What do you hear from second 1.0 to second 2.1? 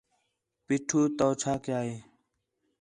تو چھا کیا ہے